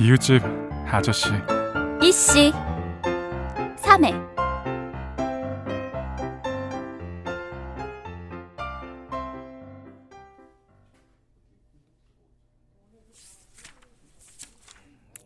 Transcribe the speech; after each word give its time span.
이웃집 0.00 0.40
아저씨 0.86 1.28
이씨 2.00 2.52
3회 3.82 4.28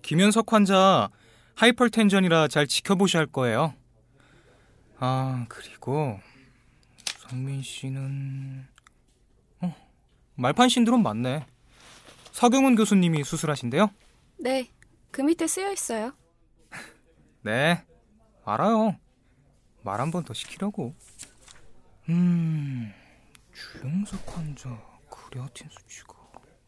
김현석 0.01 0.53
환자 0.53 1.11
하이퍼텐전이라 1.55 2.49
잘 2.49 2.67
지켜보셔야 2.67 3.21
할 3.21 3.27
거예요. 3.27 3.75
아 4.99 5.47
그리고 5.49 6.19
성민 7.29 7.63
씨는 7.63 8.67
어, 9.61 9.75
말판 10.35 10.69
신드롬 10.69 11.03
맞네. 11.03 11.47
서경훈 12.33 12.75
교수님이 12.75 13.23
수술하신대요? 13.25 13.91
네, 14.43 14.69
그 15.11 15.23
밑에 15.23 15.47
쓰여 15.47 15.71
있어요. 15.73 16.13
네, 17.43 17.85
알아요. 18.45 18.97
말 19.85 20.01
한 20.01 20.11
번 20.11 20.25
더 20.25 20.35
시키려고. 20.35 20.95
음, 22.09 22.93
주영석 23.53 24.37
환자 24.37 24.69
크레아틴 25.11 25.69
수치가. 25.71 26.15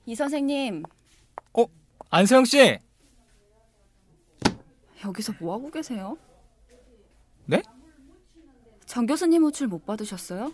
이 0.07 0.15
선생님 0.15 0.85
어, 1.55 1.65
안세영 2.11 2.45
씨. 2.45 2.79
여기서 5.05 5.35
뭐 5.41 5.55
하고 5.55 5.71
계세요? 5.71 6.17
네? 7.47 7.61
정 8.87 9.05
교수님 9.07 9.43
호출 9.43 9.67
못 9.67 9.85
받으셨어요? 9.85 10.53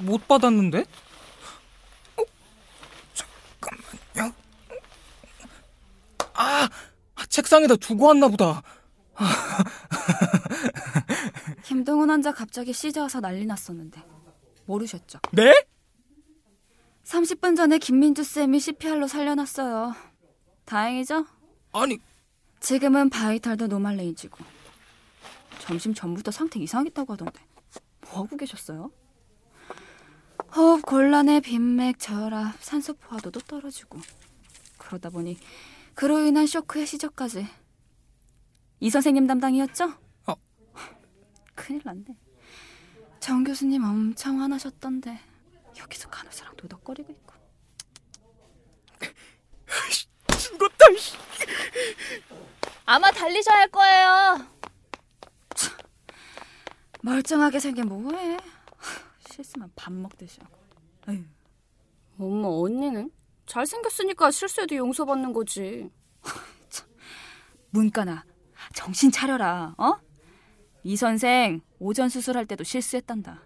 못 0.00 0.26
받았는데? 0.26 0.80
어, 2.16 2.24
잠깐만요. 3.14 4.34
아, 6.42 7.26
책상에다 7.28 7.76
두고 7.76 8.06
왔나 8.06 8.28
보다. 8.28 8.62
김동훈 11.62 12.10
환자 12.10 12.32
갑자기 12.32 12.72
시저 12.72 13.02
와서 13.02 13.20
난리 13.20 13.46
났었는데 13.46 14.02
모르셨죠? 14.66 15.20
네? 15.32 15.52
30분 17.04 17.56
전에 17.56 17.78
김민주 17.78 18.24
쌤이 18.24 18.58
CPR로 18.60 19.06
살려놨어요. 19.06 19.94
다행이죠? 20.64 21.26
아니, 21.72 21.98
지금은 22.60 23.10
바이탈도 23.10 23.66
노말레이지고 23.66 24.38
점심 25.60 25.94
전부터 25.94 26.30
상태 26.30 26.58
이상했다고 26.60 27.12
하던데 27.14 27.40
뭐 28.10 28.24
하고 28.24 28.36
계셨어요? 28.36 28.90
호흡 30.54 30.82
곤란에 30.82 31.40
빈맥, 31.40 31.98
저혈압, 31.98 32.62
산소 32.62 32.94
포화도도 32.94 33.40
떨어지고 33.40 33.98
그러다 34.78 35.10
보니 35.10 35.38
그로 35.94 36.18
인한 36.20 36.46
쇼크의 36.46 36.86
시저까지 36.86 37.46
이 38.80 38.90
선생님 38.90 39.26
담당이었죠? 39.26 39.94
어. 40.26 40.34
큰일 41.54 41.82
났네. 41.84 42.04
정 43.20 43.44
교수님 43.44 43.84
엄청 43.84 44.40
화나셨던데 44.40 45.20
여기서 45.78 46.08
간호사랑 46.10 46.56
도덕거리고 46.56 47.12
있고 47.12 47.34
죽었다. 50.38 50.84
아마 52.84 53.10
달리셔야 53.10 53.56
할 53.58 53.68
거예요. 53.68 54.46
멀쩡하게 57.02 57.58
생긴 57.60 57.86
뭐해? 57.88 58.38
실수만 59.30 59.70
밥 59.74 59.92
먹듯이 59.92 60.40
하고. 60.40 60.58
에휴. 61.08 61.24
엄마 62.18 62.48
언니는 62.48 63.10
잘생겼으니까 63.52 64.30
실수해도 64.30 64.76
용서받는 64.76 65.34
거지. 65.34 65.90
문과나 67.70 68.24
정신 68.74 69.10
차려라. 69.10 69.74
어? 69.76 69.92
이 70.82 70.96
선생 70.96 71.60
오전 71.78 72.08
수술할 72.08 72.46
때도 72.46 72.64
실수했단다. 72.64 73.42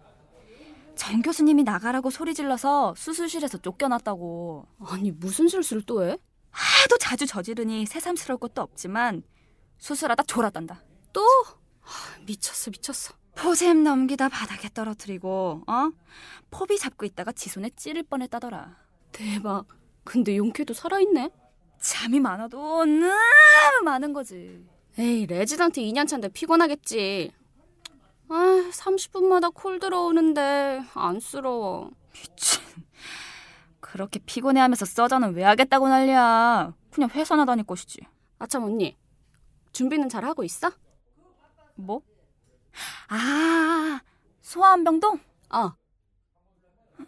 정 0.94 1.22
교수님이 1.22 1.64
나가라고 1.64 2.10
소리 2.10 2.34
질러서 2.34 2.94
수술실에서 2.96 3.58
쫓겨났다고. 3.58 4.66
아니 4.86 5.10
무슨 5.10 5.48
실수를 5.48 5.82
또 5.82 6.04
해? 6.04 6.16
하도 6.50 6.96
자주 6.98 7.26
저지르니 7.26 7.86
새삼스러울 7.86 8.38
것도 8.38 8.62
없지만 8.62 9.22
수술하다 9.78 10.22
졸았단다. 10.22 10.82
또? 11.12 11.20
하, 11.80 12.18
미쳤어 12.20 12.70
미쳤어. 12.70 13.14
forceps 13.34 13.82
넘기다 13.82 14.28
바닥에 14.28 14.70
떨어뜨리고 14.72 15.64
어? 15.66 15.90
bovie 16.50 16.78
잡고 16.78 17.04
있다가 17.04 17.32
지 17.32 17.48
손에 17.48 17.70
찌를 17.76 18.04
뻔했다더라. 18.04 18.76
대박. 19.12 19.66
근데 20.06 20.36
용케도 20.36 20.72
살아있네. 20.72 21.30
잠이 21.80 22.20
많아도 22.20 22.84
너무 22.86 23.10
많은 23.84 24.12
거지. 24.14 24.64
에이 24.98 25.26
레지던트 25.26 25.80
2년 25.82 26.08
차인데 26.08 26.28
피곤하겠지. 26.28 27.32
아 28.28 28.70
30분마다 28.72 29.52
콜 29.52 29.78
들어오는데 29.78 30.82
안쓰러워. 30.94 31.90
미친. 32.12 32.62
그렇게 33.80 34.20
피곤해하면서 34.24 34.84
써자는 34.86 35.34
왜 35.34 35.42
하겠다고 35.42 35.88
난리야. 35.88 36.72
그냥 36.90 37.10
회사나 37.10 37.44
다닐 37.44 37.64
것이지. 37.64 38.00
아참 38.38 38.64
언니 38.64 38.96
준비는 39.72 40.08
잘 40.08 40.24
하고 40.24 40.44
있어? 40.44 40.70
뭐? 41.74 42.00
아, 43.08 44.00
소아암병동? 44.40 45.18
어. 45.50 45.72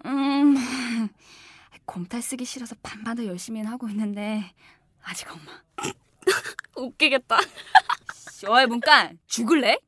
음, 0.04 0.56
곰탈 1.88 2.20
쓰기 2.20 2.44
싫어서 2.44 2.76
반반도 2.82 3.24
열심히는 3.24 3.70
하고 3.70 3.88
있는데 3.88 4.52
아직 5.02 5.26
엄마. 5.32 5.62
웃기겠다. 6.76 7.38
어이 8.46 8.66
문간 8.66 9.18
죽을래? 9.26 9.78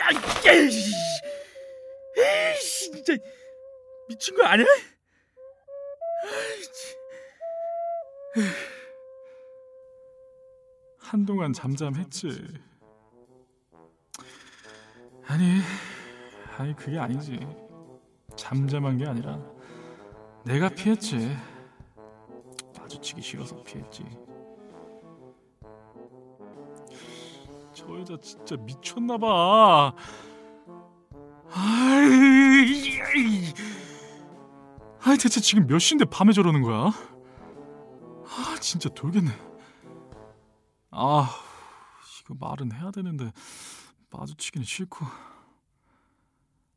야, 0.00 0.08
에이, 0.46 1.03
진짜 3.04 3.22
미친 4.08 4.34
거 4.36 4.44
아니야? 4.44 4.66
한동안 10.98 11.52
잠잠했지. 11.52 12.30
아니, 15.26 15.60
아니 16.56 16.74
그게 16.74 16.98
아니지. 16.98 17.46
잠잠한 18.36 18.96
게 18.98 19.06
아니라 19.06 19.38
내가 20.44 20.68
피했지. 20.70 21.36
마주치기 22.78 23.22
싫어서 23.22 23.62
피했지. 23.62 24.04
저 27.72 27.98
여자 28.00 28.16
진짜 28.20 28.56
미쳤나 28.56 29.18
봐. 29.18 29.94
아이, 31.56 33.00
아이 35.00 35.16
대체 35.18 35.40
지금 35.40 35.66
몇 35.66 35.78
시인데 35.78 36.04
밤에 36.06 36.32
저러는 36.32 36.62
거야? 36.62 36.90
아 38.26 38.56
진짜 38.60 38.88
돌겠네. 38.88 39.30
아 40.90 41.30
이거 42.20 42.34
말은 42.38 42.72
해야 42.72 42.90
되는데 42.90 43.32
마주치기는 44.10 44.64
싫고. 44.64 45.06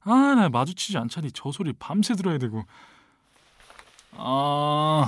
아 0.01 0.35
나 0.35 0.47
마주치지 0.49 0.97
않자니 0.97 1.31
저 1.31 1.51
소리 1.51 1.73
밤새 1.73 2.13
들어야 2.13 2.37
되고. 2.37 2.63
아 4.13 5.05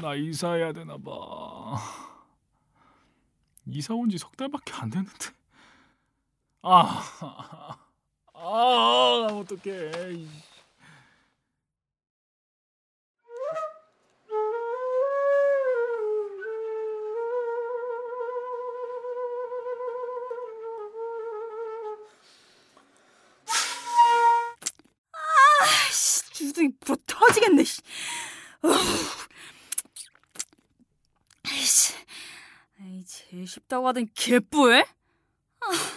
나 0.00 0.14
이사해야 0.14 0.72
되나 0.72 0.96
봐. 0.98 1.76
이사 3.66 3.94
온 3.94 4.08
지 4.08 4.18
석 4.18 4.36
달밖에 4.36 4.72
안 4.74 4.90
됐는데. 4.90 5.30
아, 6.68 7.00
아, 8.34 9.28
어떡해. 9.30 10.14
이. 10.14 10.28
씨, 25.92 26.32
주둥이 26.32 26.70
불어 26.80 26.96
터지겠네. 27.06 27.62
아이씨, 31.44 31.94
아이 32.80 33.04
제일 33.04 33.46
쉽다고 33.46 33.86
하던 33.86 34.08
개뿔. 34.14 34.84
아. 35.60 35.95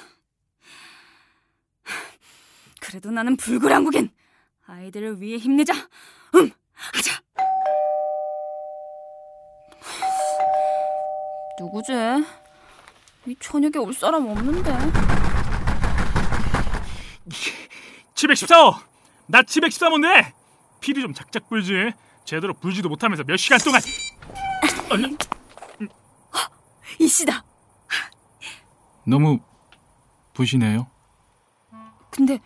그래도 2.90 3.12
나는 3.12 3.38
불굴한국인 3.38 4.10
아이들을 4.66 5.22
위해 5.22 5.38
힘내자. 5.38 5.74
음, 6.34 6.52
하자. 6.74 7.22
누구지? 11.60 11.94
이 13.28 13.36
저녁에 13.40 13.78
올 13.78 13.94
사람 13.94 14.28
없는데. 14.28 14.76
714호! 18.16 18.82
나 19.28 19.44
713호인데! 19.44 20.34
필이 20.82 21.02
좀 21.04 21.14
작작 21.14 21.48
불지. 21.48 21.92
제대로 22.26 22.56
불지도 22.56 22.90
못하면서 22.90 23.24
몇 23.24 23.38
시간 23.38 23.60
동안. 23.60 23.82
아니, 24.90 25.16
이 27.00 27.08
씨다. 27.08 27.44
너무 29.06 29.40
부시네요. 30.34 30.90
근데 32.10 32.40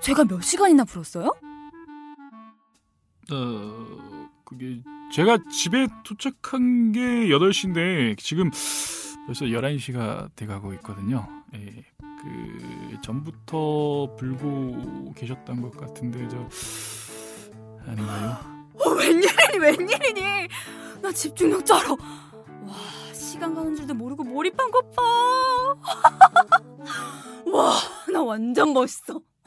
제가 0.00 0.24
몇 0.24 0.40
시간이나 0.42 0.84
불었어요? 0.84 1.26
어, 3.32 4.28
그게 4.44 4.82
제가 5.12 5.38
집에 5.52 5.86
도착한 6.04 6.92
게 6.92 7.00
8시인데 7.28 8.18
지금 8.18 8.50
벌써 9.26 9.44
11시가 9.46 10.30
돼 10.34 10.46
가고 10.46 10.72
있거든요. 10.74 11.28
예. 11.54 11.84
그 12.22 12.98
전부터 13.02 14.14
불고 14.18 15.12
계셨던 15.16 15.62
것 15.62 15.76
같은데 15.76 16.26
저 16.28 16.48
아닌가요? 17.90 18.36
어, 18.74 18.88
웬일이니 18.90 19.58
웬일이니? 19.58 20.48
나 21.02 21.12
집중력 21.12 21.64
쩔어. 21.64 21.96
와 22.66 22.74
시간 23.14 23.54
가는 23.54 23.74
줄도 23.74 23.94
모르고 23.94 24.24
몰입한 24.24 24.70
것 24.70 24.90
봐. 24.92 25.02
와 27.46 27.72
나 28.12 28.22
완전 28.22 28.72
멋있어. 28.72 29.20